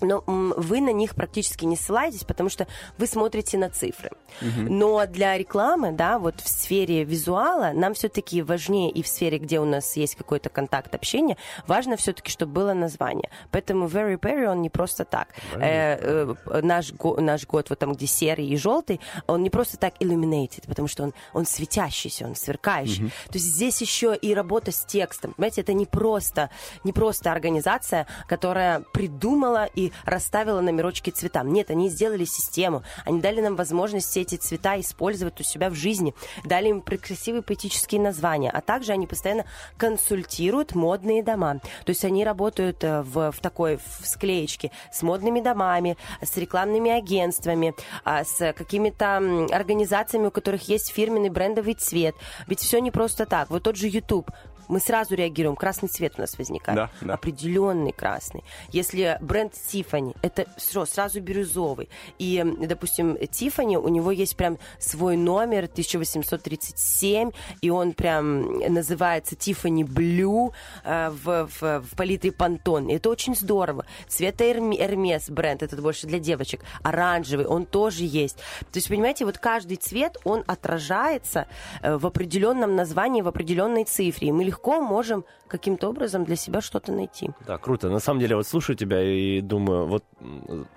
Но 0.00 0.22
вы 0.26 0.80
на 0.80 0.92
них 0.92 1.14
практически 1.14 1.64
не 1.64 1.76
ссылаетесь, 1.76 2.24
потому 2.24 2.48
что 2.48 2.66
вы 2.98 3.06
смотрите 3.06 3.58
на 3.58 3.68
цифры. 3.70 4.10
Но 4.40 5.06
для 5.06 5.36
рекламы, 5.36 5.92
да, 5.92 6.18
вот 6.18 6.40
в 6.40 6.48
сфере 6.48 7.04
визуала 7.04 7.72
нам 7.74 7.94
все-таки 7.94 8.42
важнее 8.42 8.90
и 8.90 9.02
в 9.02 9.08
сфере, 9.08 9.38
где 9.38 9.60
у 9.60 9.64
нас 9.64 9.96
есть 9.96 10.14
какой-то 10.14 10.48
контакт 10.48 10.94
общения, 10.94 11.36
важно 11.66 11.96
все-таки, 11.96 12.30
чтобы 12.30 12.52
было 12.52 12.72
название. 12.74 13.30
Поэтому 13.50 13.86
Very 13.86 14.18
Perry, 14.18 14.46
он 14.46 14.62
не 14.62 14.70
просто 14.70 15.04
так. 15.04 15.28
Э, 15.54 16.34
э, 16.46 16.60
наш, 16.62 16.92
го- 16.92 17.20
наш 17.20 17.46
год, 17.46 17.70
вот 17.70 17.78
там, 17.78 17.92
где 17.92 18.06
серый 18.06 18.46
и 18.46 18.56
желтый, 18.56 19.00
он 19.26 19.42
не 19.42 19.50
просто 19.50 19.76
так 19.76 19.94
illuminated, 20.00 20.66
потому 20.66 20.88
что 20.88 21.02
он, 21.04 21.14
он 21.32 21.44
светящийся, 21.46 22.26
он 22.26 22.34
сверкающий. 22.34 23.08
То 23.26 23.34
есть 23.34 23.46
здесь 23.46 23.80
еще 23.80 24.14
и 24.16 24.34
работа 24.34 24.72
с 24.72 24.84
текстом. 24.84 25.32
Понимаете, 25.34 25.60
это 25.62 25.72
не 25.72 25.86
просто, 25.86 26.50
не 26.84 26.92
просто 26.92 27.32
организация, 27.32 28.06
которая 28.28 28.80
придумала 28.92 29.68
и 29.74 29.89
расставила 30.04 30.60
номерочки 30.60 31.10
цветам. 31.10 31.52
Нет, 31.52 31.70
они 31.70 31.88
сделали 31.88 32.24
систему. 32.24 32.82
Они 33.04 33.20
дали 33.20 33.40
нам 33.40 33.56
возможность 33.56 34.08
все 34.08 34.22
эти 34.22 34.36
цвета 34.36 34.78
использовать 34.80 35.40
у 35.40 35.44
себя 35.44 35.70
в 35.70 35.74
жизни. 35.74 36.14
Дали 36.44 36.68
им 36.68 36.82
красивые 36.82 37.42
поэтические 37.42 38.00
названия. 38.00 38.50
А 38.50 38.60
также 38.60 38.92
они 38.92 39.06
постоянно 39.06 39.44
консультируют 39.76 40.74
модные 40.74 41.22
дома. 41.22 41.60
То 41.84 41.90
есть 41.90 42.04
они 42.04 42.24
работают 42.24 42.82
э, 42.84 43.02
в, 43.02 43.32
в 43.32 43.40
такой 43.40 43.76
в 43.76 44.06
склеечке 44.06 44.70
с 44.92 45.02
модными 45.02 45.40
домами, 45.40 45.96
с 46.22 46.36
рекламными 46.36 46.90
агентствами, 46.90 47.74
а, 48.04 48.24
с 48.24 48.52
какими-то 48.52 49.16
организациями, 49.50 50.26
у 50.26 50.30
которых 50.30 50.68
есть 50.68 50.92
фирменный 50.92 51.30
брендовый 51.30 51.74
цвет. 51.74 52.14
Ведь 52.46 52.60
все 52.60 52.80
не 52.80 52.90
просто 52.90 53.26
так. 53.26 53.50
Вот 53.50 53.62
тот 53.62 53.76
же 53.76 53.88
YouTube. 53.88 54.30
Мы 54.70 54.78
сразу 54.78 55.16
реагируем. 55.16 55.56
Красный 55.56 55.88
цвет 55.88 56.14
у 56.16 56.20
нас 56.20 56.38
возникает. 56.38 56.76
Да, 56.76 56.90
да. 57.00 57.14
Определенный 57.14 57.90
красный. 57.90 58.44
Если 58.70 59.18
бренд 59.20 59.52
Tiffany, 59.52 60.16
это 60.22 60.46
всё, 60.56 60.86
сразу 60.86 61.20
бирюзовый. 61.20 61.88
И, 62.18 62.44
допустим, 62.60 63.14
Tiffany, 63.14 63.76
у 63.76 63.88
него 63.88 64.12
есть 64.12 64.36
прям 64.36 64.58
свой 64.78 65.16
номер 65.16 65.64
1837, 65.64 67.32
и 67.60 67.70
он 67.70 67.94
прям 67.94 68.60
называется 68.72 69.34
Tiffany 69.34 69.82
Blue 69.82 70.52
э, 70.84 71.10
в, 71.10 71.48
в, 71.48 71.80
в 71.80 71.96
палитре 71.96 72.30
Пантон. 72.30 72.88
И 72.88 72.94
это 72.94 73.10
очень 73.10 73.34
здорово. 73.34 73.84
Цвета 74.06 74.44
Hermes 74.44 75.32
бренд, 75.32 75.64
это 75.64 75.76
больше 75.76 76.06
для 76.06 76.20
девочек. 76.20 76.60
Оранжевый, 76.84 77.46
он 77.46 77.66
тоже 77.66 78.04
есть. 78.04 78.36
То 78.36 78.76
есть, 78.76 78.88
понимаете, 78.88 79.24
вот 79.24 79.38
каждый 79.38 79.78
цвет, 79.78 80.16
он 80.22 80.44
отражается 80.46 81.48
э, 81.82 81.96
в 81.96 82.06
определенном 82.06 82.76
названии, 82.76 83.20
в 83.20 83.28
определенной 83.28 83.82
цифре. 83.84 84.28
И 84.28 84.32
мы 84.32 84.44
легко 84.44 84.59
можем 84.64 85.24
каким-то 85.50 85.88
образом 85.88 86.24
для 86.24 86.36
себя 86.36 86.60
что-то 86.60 86.92
найти. 86.92 87.30
Да, 87.46 87.58
круто. 87.58 87.90
На 87.90 87.98
самом 87.98 88.20
деле, 88.20 88.36
вот 88.36 88.46
слушаю 88.46 88.76
тебя 88.76 89.02
и 89.02 89.40
думаю, 89.40 89.86
вот 89.86 90.04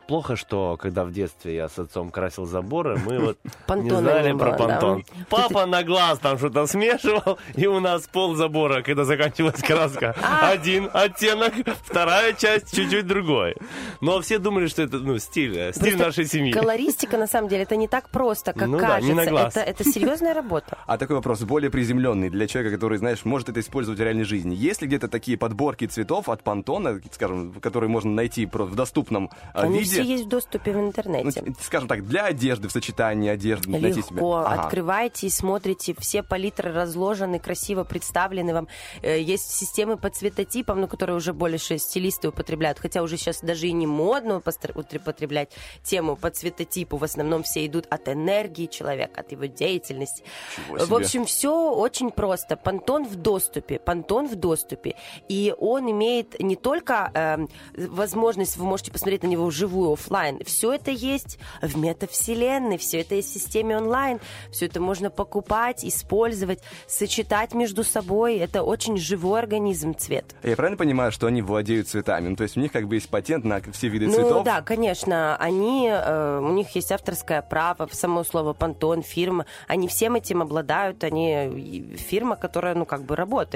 плохо, 0.07 0.35
что 0.35 0.77
когда 0.81 1.05
в 1.05 1.11
детстве 1.11 1.55
я 1.55 1.69
с 1.69 1.77
отцом 1.77 2.09
красил 2.09 2.45
заборы, 2.45 2.97
мы 3.05 3.19
вот 3.19 3.37
не 3.75 3.89
знали 3.89 4.33
про 4.33 4.53
понтон. 4.53 5.05
Папа 5.29 5.65
на 5.65 5.83
глаз 5.83 6.19
там 6.19 6.37
что-то 6.37 6.65
смешивал, 6.65 7.37
и 7.55 7.67
у 7.67 7.79
нас 7.79 8.07
пол 8.07 8.35
забора, 8.35 8.81
когда 8.81 9.05
заканчивалась 9.05 9.61
краска, 9.61 10.15
А! 10.23 10.49
один 10.49 10.89
оттенок, 10.91 11.53
вторая 11.83 12.33
часть 12.33 12.75
чуть-чуть 12.75 13.05
другой. 13.05 13.55
Но 14.01 14.19
все 14.21 14.39
думали, 14.39 14.67
что 14.67 14.81
это 14.81 14.97
ну, 14.97 15.19
стиль, 15.19 15.57
э, 15.57 15.73
стиль 15.73 15.97
нашей 15.97 16.25
семьи. 16.25 16.51
Колористика, 16.51 17.17
на 17.17 17.27
самом 17.27 17.47
деле, 17.47 17.63
это 17.63 17.75
не 17.75 17.87
так 17.87 18.09
просто, 18.09 18.53
как 18.53 18.67
Ну 18.67 18.79
кажется. 18.79 19.59
Это, 19.59 19.59
это 19.59 19.83
серьезная 19.83 20.33
работа. 20.33 20.79
А 20.87 20.97
такой 20.97 21.17
вопрос 21.17 21.41
более 21.41 21.69
приземленный 21.69 22.29
для 22.29 22.47
человека, 22.47 22.75
который, 22.75 22.97
знаешь, 22.97 23.23
может 23.23 23.49
это 23.49 23.59
использовать 23.59 23.72
в 23.73 24.01
реальной 24.01 24.23
жизни. 24.23 24.55
Есть 24.55 24.81
ли 24.81 24.87
где-то 24.87 25.07
такие 25.07 25.37
подборки 25.37 25.85
цветов 25.85 26.29
от 26.29 26.43
Пантона, 26.43 26.99
скажем, 27.11 27.53
которые 27.53 27.89
можно 27.89 28.11
найти 28.11 28.45
в 28.45 28.75
доступном 28.75 29.29
а, 29.53 29.61
Они 29.63 29.79
виде? 29.79 29.91
все 29.91 30.03
есть 30.03 30.25
в 30.25 30.27
доступе 30.29 30.71
в 30.71 30.77
Ну, 30.77 30.87
интернете. 30.87 31.41
т- 31.41 31.53
скажем 31.61 31.87
так, 31.87 32.05
для 32.07 32.25
одежды, 32.25 32.67
в 32.67 32.71
сочетании 32.71 33.29
одежды 33.29 33.69
найти 33.69 34.01
себе. 34.01 34.15
Легко. 34.17 34.35
Ага. 34.37 34.63
Открываете 34.63 35.27
и 35.27 35.29
смотрите. 35.29 35.95
Все 35.99 36.21
палитры 36.23 36.71
разложены, 36.71 37.39
красиво 37.39 37.83
представлены 37.83 38.53
вам. 38.53 38.67
Э, 39.01 39.19
Есть 39.19 39.51
системы 39.51 39.97
по 39.97 40.09
цветотипам, 40.09 40.81
ну, 40.81 40.87
которые 40.87 41.15
уже 41.15 41.33
больше 41.33 41.77
стилисты 41.77 42.29
употребляют. 42.29 42.79
Хотя 42.79 43.01
уже 43.01 43.17
сейчас 43.17 43.41
даже 43.41 43.67
и 43.67 43.71
не 43.71 43.87
модно 43.87 44.37
употреблять 44.37 45.51
тему 45.83 46.15
по 46.15 46.29
цветотипу. 46.29 46.97
В 46.97 47.03
основном 47.03 47.43
все 47.43 47.65
идут 47.65 47.85
от 47.89 48.07
энергии 48.09 48.65
человека, 48.67 49.21
от 49.21 49.31
его 49.31 49.45
деятельности. 49.45 50.23
В 50.69 50.93
общем, 50.93 51.25
все 51.25 51.71
очень 51.73 52.11
просто. 52.11 52.55
Понтон 52.57 53.05
в 53.07 53.15
доступе. 53.15 53.62
Понтон 53.63 54.27
в 54.27 54.35
доступе. 54.35 54.95
И 55.29 55.53
он 55.57 55.89
имеет 55.89 56.39
не 56.39 56.55
только 56.55 57.11
эм, 57.13 57.49
возможность, 57.75 58.57
вы 58.57 58.65
можете 58.65 58.91
посмотреть 58.91 59.23
на 59.23 59.27
него 59.27 59.45
вживую, 59.45 59.93
оффлайн. 59.93 60.39
Все 60.45 60.73
это 60.73 60.91
есть 60.91 61.39
в 61.61 61.77
метавселенной, 61.77 62.77
все 62.77 63.01
это 63.01 63.15
есть 63.15 63.29
в 63.29 63.33
системе 63.33 63.77
онлайн. 63.77 64.19
Все 64.51 64.65
это 64.65 64.79
можно 64.81 65.09
покупать, 65.09 65.85
использовать, 65.85 66.59
сочетать 66.87 67.53
между 67.53 67.83
собой. 67.83 68.37
Это 68.37 68.63
очень 68.63 68.97
живой 68.97 69.39
организм 69.39 69.95
цвет. 69.95 70.35
Я 70.43 70.55
правильно 70.55 70.77
понимаю, 70.77 71.11
что 71.11 71.27
они 71.27 71.41
владеют 71.41 71.87
цветами? 71.87 72.27
Ну, 72.29 72.35
то 72.35 72.43
есть 72.43 72.57
у 72.57 72.59
них 72.59 72.71
как 72.71 72.87
бы 72.87 72.95
есть 72.95 73.09
патент 73.09 73.45
на 73.45 73.61
все 73.71 73.87
виды 73.87 74.07
Ну 74.07 74.13
цветов? 74.13 74.43
да, 74.43 74.61
конечно, 74.61 75.35
они, 75.37 75.89
э, 75.91 76.39
у 76.39 76.51
них 76.51 76.69
есть 76.75 76.91
авторское 76.91 77.41
право, 77.41 77.87
само 77.91 78.23
слово 78.23 78.53
понтон, 78.53 79.01
фирма, 79.03 79.45
они 79.67 79.87
всем 79.87 80.15
этим 80.15 80.41
обладают, 80.41 81.03
они 81.03 81.95
фирма, 81.97 82.35
которая, 82.35 82.75
ну, 82.75 82.85
как 82.85 83.03
бы 83.03 83.15
работает. 83.15 83.52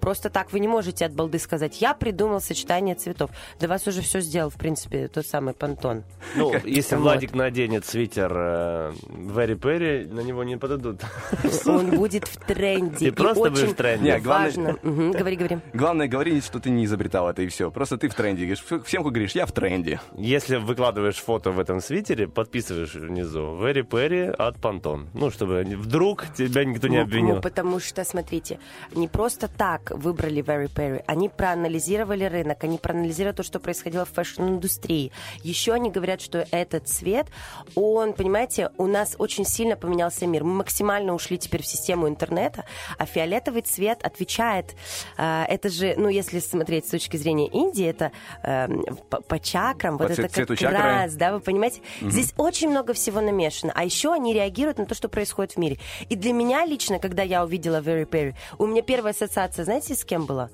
Просто 0.00 0.30
так 0.30 0.52
вы 0.52 0.60
не 0.60 0.68
можете 0.68 1.06
от 1.06 1.12
балды 1.12 1.38
сказать, 1.38 1.80
я 1.80 1.94
придумал 1.94 2.40
сочетание 2.40 2.94
цветов. 2.94 3.30
Для 3.58 3.68
вас 3.68 3.86
уже 3.86 4.02
все 4.02 4.20
сделал, 4.20 4.50
в 4.50 4.54
принципе, 4.56 5.08
тот 5.08 5.26
самый 5.26 5.54
понтон. 5.54 6.04
Ну, 6.36 6.52
если 6.64 6.94
Вот. 6.96 7.02
Владик 7.02 7.34
наденет 7.34 7.84
свитер 7.86 8.32
э, 8.34 8.92
Very 9.08 9.58
Perry, 9.58 10.06
на 10.12 10.20
него 10.20 10.44
не 10.44 10.56
подадут. 10.56 11.00
Он 11.66 11.90
будет 11.90 12.26
в 12.26 12.36
тренде. 12.36 13.10
Ты 13.10 13.12
просто 13.12 13.50
будешь 13.50 13.68
в 13.68 13.74
тренде. 13.74 14.12
Не, 14.12 14.18
главное- 14.20 14.46
важно. 14.48 14.78
Говори, 15.18 15.36
говори. 15.36 15.58
Главное, 15.74 16.08
говори, 16.08 16.40
что 16.40 16.60
ты 16.60 16.70
не 16.70 16.84
изобретал 16.84 17.28
это 17.28 17.42
и 17.42 17.48
все. 17.48 17.70
Просто 17.70 17.96
ты 17.96 18.08
в 18.08 18.14
тренде. 18.14 18.42
Говоришь, 18.46 18.64
всем 18.86 19.02
говоришь, 19.02 19.32
я 19.32 19.46
в 19.46 19.52
тренде. 19.52 20.00
Если 20.16 20.56
выкладываешь 20.56 21.16
фото 21.16 21.50
в 21.50 21.58
этом 21.60 21.80
свитере, 21.80 22.26
подписываешь 22.28 22.94
внизу 22.94 23.40
Very 23.60 23.82
Peri 23.86 24.30
от 24.30 24.60
Pantone. 24.60 25.08
Ну, 25.14 25.30
чтобы 25.30 25.62
вдруг 25.64 26.26
тебя 26.36 26.64
никто 26.64 26.88
не 26.88 26.96
Ну, 26.98 27.02
обвинил. 27.02 27.34
ну, 27.36 27.40
потому 27.42 27.80
что, 27.80 28.04
смотрите, 28.04 28.58
не 28.94 29.08
просто 29.08 29.27
так 29.36 29.90
выбрали 29.90 30.42
Very 30.42 30.72
Peri. 30.72 31.02
Они 31.06 31.28
проанализировали 31.28 32.24
рынок, 32.24 32.64
они 32.64 32.78
проанализировали 32.78 33.34
то, 33.36 33.42
что 33.42 33.60
происходило 33.60 34.04
в 34.04 34.10
фэшн-индустрии. 34.10 35.12
Еще 35.42 35.72
они 35.74 35.90
говорят, 35.90 36.20
что 36.20 36.46
этот 36.50 36.88
цвет, 36.88 37.26
он, 37.74 38.12
понимаете, 38.14 38.70
у 38.78 38.86
нас 38.86 39.16
очень 39.18 39.44
сильно 39.44 39.76
поменялся 39.76 40.26
мир. 40.26 40.44
Мы 40.44 40.54
максимально 40.54 41.14
ушли 41.14 41.36
теперь 41.38 41.62
в 41.62 41.66
систему 41.66 42.08
интернета, 42.08 42.64
а 42.96 43.04
фиолетовый 43.06 43.62
цвет 43.62 44.02
отвечает. 44.04 44.74
э, 45.18 45.44
это 45.48 45.68
же, 45.68 45.94
ну, 45.96 46.08
если 46.08 46.38
смотреть 46.40 46.86
с 46.86 46.90
точки 46.90 47.16
зрения 47.16 47.48
Индии, 47.48 47.84
это 47.86 48.12
э, 48.42 48.68
по, 49.10 49.20
по 49.20 49.38
чакрам, 49.38 49.98
По 49.98 50.04
вот 50.04 50.12
цве- 50.18 50.24
это 50.26 50.46
как 50.46 50.58
чакры. 50.58 50.78
раз, 50.78 51.14
да, 51.14 51.32
вы 51.32 51.40
понимаете? 51.40 51.80
Здесь 52.00 52.32
очень 52.36 52.70
много 52.70 52.92
всего 52.94 53.20
намешано. 53.20 53.72
А 53.74 53.84
еще 53.84 54.12
они 54.12 54.32
реагируют 54.32 54.78
на 54.78 54.86
то, 54.86 54.94
что 54.94 55.08
происходит 55.08 55.52
в 55.52 55.56
мире. 55.58 55.78
И 56.08 56.16
для 56.16 56.32
меня 56.32 56.64
лично, 56.64 56.98
когда 56.98 57.22
я 57.22 57.44
увидела 57.44 57.80
Very 57.80 58.06
Perry, 58.08 58.34
у 58.58 58.66
меня 58.66 58.82
первая 58.82 59.12
ассоциация, 59.22 59.64
знаете, 59.64 59.94
с 59.94 60.04
кем 60.04 60.26
была? 60.26 60.50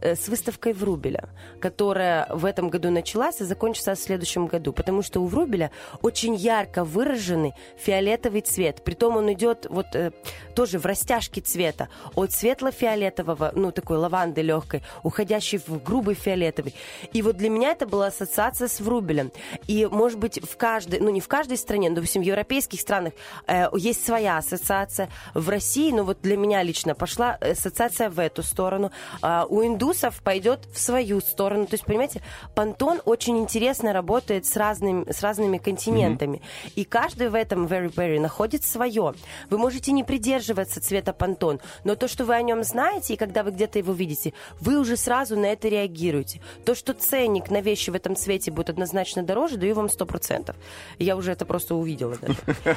Э, 0.00 0.14
С 0.14 0.28
выставкой 0.28 0.74
Врубеля, 0.74 1.28
которая 1.60 2.26
в 2.30 2.44
этом 2.44 2.68
году 2.68 2.90
началась 2.90 3.40
и 3.40 3.44
закончится 3.44 3.94
в 3.94 3.98
следующем 3.98 4.46
году. 4.46 4.72
Потому 4.72 5.02
что 5.02 5.20
у 5.20 5.26
Врубеля 5.26 5.70
очень 6.02 6.34
ярко 6.34 6.84
выраженный 6.84 7.54
фиолетовый 7.78 8.42
цвет. 8.42 8.82
Притом 8.84 9.16
он 9.16 9.32
идет 9.32 9.66
вот 9.70 9.86
э, 9.94 10.12
тоже 10.54 10.78
в 10.78 10.86
растяжке 10.86 11.40
цвета. 11.40 11.88
От 12.14 12.32
светло-фиолетового, 12.32 13.52
ну 13.54 13.72
такой 13.72 13.96
лаванды 13.96 14.42
легкой, 14.42 14.82
уходящий 15.02 15.58
в 15.58 15.82
грубый 15.82 16.14
фиолетовый. 16.14 16.74
И 17.12 17.22
вот 17.22 17.36
для 17.36 17.48
меня 17.48 17.70
это 17.70 17.86
была 17.86 18.08
ассоциация 18.08 18.68
с 18.68 18.80
Врубелем. 18.80 19.32
И, 19.66 19.86
может 19.86 20.18
быть, 20.18 20.38
в 20.42 20.56
каждой, 20.56 21.00
ну 21.00 21.10
не 21.10 21.20
в 21.20 21.28
каждой 21.28 21.56
стране, 21.56 21.88
но, 21.88 21.96
допустим, 21.96 22.22
в 22.22 22.26
европейских 22.26 22.80
странах 22.80 23.14
э, 23.46 23.68
есть 23.74 24.04
своя 24.04 24.36
ассоциация. 24.36 25.08
В 25.32 25.48
России, 25.48 25.92
ну 25.92 26.04
вот 26.04 26.18
для 26.20 26.36
меня 26.36 26.62
лично 26.62 26.94
пошла 26.94 27.38
ассоциация 27.40 28.10
в 28.10 28.18
эту 28.18 28.42
сторону. 28.42 28.90
А 29.22 29.46
у 29.48 29.64
индусов 29.64 29.83
Медусов 29.84 30.22
пойдет 30.22 30.60
в 30.72 30.78
свою 30.78 31.20
сторону. 31.20 31.66
То 31.66 31.74
есть, 31.74 31.84
понимаете, 31.84 32.22
Пантон 32.54 33.02
очень 33.04 33.38
интересно 33.38 33.92
работает 33.92 34.46
с, 34.46 34.56
разными 34.56 35.10
с 35.12 35.20
разными 35.22 35.58
континентами. 35.58 36.40
И 36.74 36.84
каждый 36.84 37.28
в 37.28 37.34
этом 37.34 37.66
Very 37.66 37.92
Berry 37.92 38.18
находит 38.18 38.64
свое. 38.64 39.12
Вы 39.50 39.58
можете 39.58 39.92
не 39.92 40.02
придерживаться 40.02 40.80
цвета 40.80 41.12
Пантон, 41.12 41.60
но 41.84 41.96
то, 41.96 42.08
что 42.08 42.24
вы 42.24 42.34
о 42.34 42.40
нем 42.40 42.64
знаете, 42.64 43.12
и 43.12 43.16
когда 43.18 43.42
вы 43.42 43.50
где-то 43.50 43.78
его 43.78 43.92
видите, 43.92 44.32
вы 44.58 44.78
уже 44.78 44.96
сразу 44.96 45.36
на 45.38 45.46
это 45.46 45.68
реагируете. 45.68 46.40
То, 46.64 46.74
что 46.74 46.94
ценник 46.94 47.50
на 47.50 47.60
вещи 47.60 47.90
в 47.90 47.94
этом 47.94 48.16
цвете 48.16 48.50
будет 48.50 48.70
однозначно 48.70 49.22
дороже, 49.22 49.58
даю 49.58 49.74
вам 49.74 49.86
100%. 49.86 50.54
Я 50.98 51.16
уже 51.16 51.32
это 51.32 51.44
просто 51.44 51.74
увидела. 51.74 52.16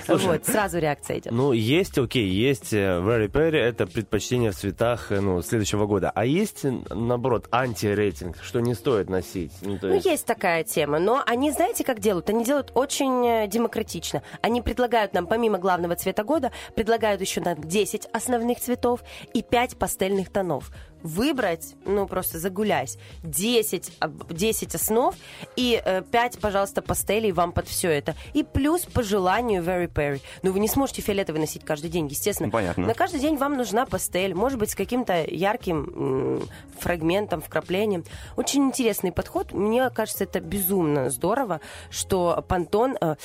Вот, 0.08 0.46
сразу 0.46 0.80
реакция 0.80 1.20
идет. 1.20 1.32
Ну, 1.32 1.54
есть, 1.54 1.98
окей, 1.98 2.28
есть 2.28 2.74
э, 2.74 3.00
Very 3.00 3.30
Perry, 3.30 3.58
это 3.58 3.88
предпочтение 3.88 4.52
в 4.52 4.56
цветах 4.56 5.12
э, 5.12 5.22
ну, 5.22 5.42
следующего 5.42 5.86
года. 5.86 6.12
А 6.14 6.26
есть, 6.26 6.66
наоборот, 6.98 7.48
антирейтинг, 7.52 8.38
что 8.42 8.60
не 8.60 8.74
стоит 8.74 9.10
носить? 9.10 9.54
Ну, 9.62 9.78
то 9.78 9.88
Ну, 9.88 9.96
есть 9.96 10.26
такая 10.26 10.64
тема, 10.64 11.00
но 11.00 11.22
они, 11.26 11.52
знаете, 11.52 11.84
как 11.84 12.00
делают? 12.00 12.30
Они 12.30 12.44
делают 12.44 12.72
очень 12.76 13.26
э, 13.26 13.48
демократично. 13.48 14.24
Они 14.42 14.62
предлагают 14.62 15.14
нам, 15.14 15.28
помимо 15.28 15.58
главного 15.60 15.96
цвета 15.96 16.24
года, 16.24 16.52
предлагают 16.76 17.22
еще 17.22 17.42
нам 17.42 17.62
10 17.62 18.08
основных 18.14 18.60
цветов 18.60 19.02
и 19.34 19.42
5 19.42 19.78
пастельных 19.78 20.30
тонов. 20.32 20.72
Выбрать, 21.04 21.76
ну, 21.86 22.08
просто 22.08 22.40
загулясь, 22.40 22.98
10, 23.24 23.92
об- 24.00 24.32
10 24.34 24.76
основ 24.76 25.16
и 25.56 25.82
э, 25.84 26.02
5, 26.02 26.40
пожалуйста, 26.40 26.82
пастелей 26.82 27.32
вам 27.32 27.52
под 27.52 27.68
все 27.68 27.90
это. 27.90 28.16
И 28.34 28.44
плюс 28.44 28.82
по 28.86 29.04
желанию 29.04 29.64
Very 29.64 29.88
Perry. 29.92 30.22
Ну, 30.44 30.52
вы 30.52 30.60
не 30.60 30.68
сможете 30.68 31.02
фиолетовый 31.02 31.40
носить 31.42 31.64
каждый 31.64 31.90
день, 31.90 32.08
естественно. 32.08 32.48
Ну, 32.48 32.52
понятно. 32.52 32.88
На 32.88 32.94
каждый 32.94 33.20
день 33.20 33.38
вам 33.38 33.58
нужна 33.58 33.86
пастель, 33.86 34.34
может 34.34 34.60
быть, 34.60 34.72
с 34.72 34.76
каким-то 34.76 35.24
ярким 35.24 36.40
м, 36.42 36.50
фрагментом, 36.80 37.42
вкраплением. 37.42 38.04
Очень 38.36 38.66
интересный 38.66 39.12
подход. 39.12 39.54
Мне 39.54 39.90
кажется, 39.90 40.24
это 40.24 40.40
безумно 40.40 41.10
здорово, 41.10 41.62
что 41.90 42.44
Пантон 42.48 42.98
э, 43.00 43.16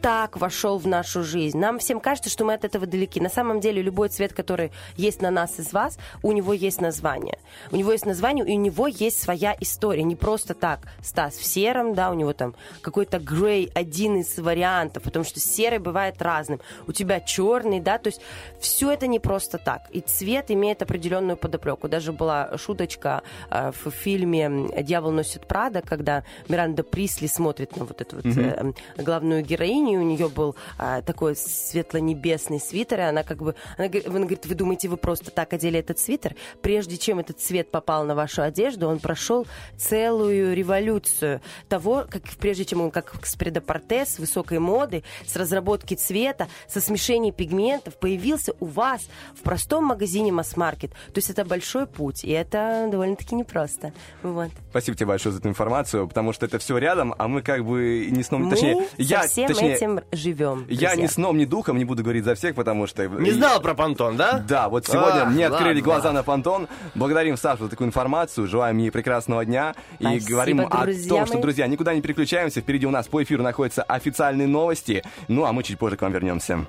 так 0.00 0.36
вошел 0.36 0.78
в 0.78 0.86
нашу 0.86 1.22
жизнь. 1.22 1.58
Нам 1.58 1.78
всем 1.78 2.00
кажется, 2.00 2.30
что 2.30 2.44
мы 2.44 2.54
от 2.54 2.64
этого 2.64 2.86
далеки. 2.86 3.20
На 3.20 3.28
самом 3.28 3.60
деле, 3.60 3.82
любой 3.82 4.08
цвет, 4.08 4.32
который 4.32 4.72
есть 4.96 5.22
на 5.22 5.30
нас 5.30 5.58
из 5.58 5.72
вас, 5.72 5.98
у 6.22 6.32
него 6.32 6.52
есть 6.52 6.80
название. 6.80 7.38
У 7.70 7.76
него 7.76 7.92
есть 7.92 8.06
название, 8.06 8.46
и 8.46 8.56
у 8.56 8.60
него 8.60 8.86
есть 8.86 9.20
своя 9.20 9.56
история. 9.60 10.02
Не 10.02 10.16
просто 10.16 10.54
так. 10.54 10.80
Стас 11.02 11.34
в 11.34 11.44
сером, 11.44 11.94
да, 11.94 12.10
у 12.10 12.14
него 12.14 12.32
там 12.32 12.54
какой-то 12.80 13.18
грей, 13.18 13.70
один 13.74 14.16
из 14.20 14.38
вариантов, 14.38 15.02
потому 15.02 15.24
что 15.24 15.40
серый 15.40 15.78
бывает 15.78 16.20
разным. 16.22 16.60
У 16.86 16.92
тебя 16.92 17.20
черный, 17.20 17.80
да, 17.80 17.98
то 17.98 18.08
есть 18.08 18.20
все 18.58 18.90
это 18.92 19.06
не 19.06 19.18
просто 19.18 19.58
так. 19.58 19.82
И 19.90 20.00
цвет 20.00 20.50
имеет 20.50 20.82
определенную 20.82 21.36
подоплеку. 21.36 21.88
Даже 21.88 22.12
была 22.12 22.56
шуточка 22.56 23.22
э, 23.50 23.72
в 23.72 23.90
фильме 23.90 24.70
«Дьявол 24.82 25.10
носит 25.10 25.46
Прада», 25.46 25.82
когда 25.82 26.24
Миранда 26.48 26.82
Присли 26.82 27.26
смотрит 27.26 27.76
на 27.76 27.84
вот 27.84 28.00
эту 28.00 28.16
вот 28.16 28.26
э, 28.26 28.72
главную 28.96 29.42
героиню, 29.42 29.89
и 29.94 29.96
у 29.96 30.02
нее 30.02 30.28
был 30.28 30.56
а, 30.78 31.02
такой 31.02 31.36
светло-небесный 31.36 32.60
свитер, 32.60 33.00
и 33.00 33.02
она 33.02 33.22
как 33.22 33.38
бы, 33.38 33.54
она, 33.76 33.88
говорит- 33.88 34.06
она 34.06 34.18
говорит, 34.20 34.46
вы 34.46 34.54
думаете, 34.54 34.88
вы 34.88 34.96
просто 34.96 35.30
так 35.30 35.52
одели 35.52 35.78
этот 35.78 35.98
свитер? 35.98 36.34
Прежде 36.62 36.96
чем 36.96 37.18
этот 37.18 37.40
цвет 37.40 37.70
попал 37.70 38.04
на 38.04 38.14
вашу 38.14 38.42
одежду, 38.42 38.88
он 38.88 38.98
прошел 38.98 39.46
целую 39.76 40.54
революцию 40.54 41.40
того, 41.68 42.04
как 42.08 42.22
прежде 42.38 42.64
чем 42.64 42.80
он 42.80 42.90
как 42.90 43.14
с 43.24 43.36
предапорте, 43.36 44.04
с 44.04 44.18
высокой 44.18 44.58
моды, 44.58 45.02
с 45.26 45.36
разработки 45.36 45.94
цвета, 45.94 46.48
со 46.68 46.80
смешением 46.80 47.34
пигментов 47.34 47.96
появился 47.98 48.52
у 48.60 48.66
вас 48.66 49.08
в 49.34 49.42
простом 49.42 49.84
магазине 49.84 50.32
масс-маркет. 50.32 50.90
То 50.90 51.16
есть 51.16 51.30
это 51.30 51.44
большой 51.44 51.86
путь, 51.86 52.24
и 52.24 52.30
это 52.30 52.88
довольно-таки 52.90 53.34
непросто. 53.34 53.92
Вот. 54.22 54.50
Спасибо 54.70 54.96
тебе 54.96 55.06
большое 55.06 55.32
за 55.32 55.38
эту 55.40 55.48
информацию, 55.48 56.06
потому 56.08 56.32
что 56.32 56.46
это 56.46 56.58
все 56.58 56.78
рядом, 56.78 57.14
а 57.18 57.28
мы 57.28 57.42
как 57.42 57.64
бы 57.64 58.08
не 58.10 58.22
сном, 58.22 58.50
точнее, 58.50 58.74
со 58.96 59.02
я, 59.02 59.22
точнее, 59.22 59.76
этим 59.80 60.00
живем. 60.12 60.66
я 60.68 60.90
друзья. 60.90 60.96
ни 60.96 61.06
сном, 61.06 61.38
ни 61.38 61.44
духом 61.44 61.78
не 61.78 61.84
буду 61.84 62.02
говорить 62.02 62.24
за 62.24 62.34
всех, 62.34 62.54
потому 62.54 62.86
что... 62.86 63.06
Не 63.06 63.30
знал 63.32 63.60
про 63.60 63.74
понтон, 63.74 64.16
да? 64.16 64.44
Да, 64.46 64.68
вот 64.68 64.86
сегодня 64.86 65.22
А, 65.22 65.26
мне 65.26 65.46
открыли 65.46 65.68
ладно. 65.68 65.82
глаза 65.82 66.12
на 66.12 66.22
понтон. 66.22 66.68
Благодарим 66.94 67.36
Сашу 67.36 67.64
за 67.64 67.70
такую 67.70 67.88
информацию, 67.88 68.46
желаем 68.46 68.78
ей 68.78 68.90
прекрасного 68.90 69.44
дня. 69.44 69.74
и 69.98 70.18
говорим 70.18 70.60
о 70.60 70.86
том, 71.08 71.26
что, 71.26 71.40
друзья, 71.40 71.66
никуда 71.66 71.94
не 71.94 72.00
переключаемся. 72.02 72.60
Впереди 72.60 72.86
у 72.86 72.90
нас 72.90 73.08
по 73.08 73.22
эфиру 73.22 73.42
находятся 73.42 73.82
официальные 73.82 74.46
новости. 74.48 75.02
Ну, 75.28 75.44
а 75.44 75.52
мы 75.52 75.62
чуть 75.62 75.78
позже 75.78 75.96
к 75.96 76.02
вам 76.02 76.12
вернемся. 76.12 76.66